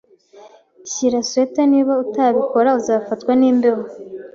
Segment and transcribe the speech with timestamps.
[0.91, 1.65] Shyira swater.
[1.71, 3.83] Niba utabikora, uzafatwa n'imbeho.